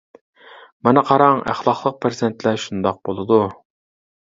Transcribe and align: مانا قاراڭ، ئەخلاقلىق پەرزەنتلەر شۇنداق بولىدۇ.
مانا 0.87 1.03
قاراڭ، 1.09 1.43
ئەخلاقلىق 1.51 2.01
پەرزەنتلەر 2.07 2.59
شۇنداق 2.65 3.01
بولىدۇ. 3.11 3.41